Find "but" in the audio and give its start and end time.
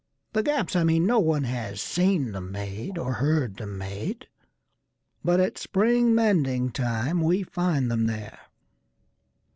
5.23-5.39